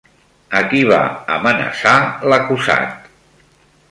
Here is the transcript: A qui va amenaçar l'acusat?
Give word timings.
A 0.59 0.61
qui 0.71 0.79
va 0.91 1.01
amenaçar 1.35 1.93
l'acusat? 2.33 3.07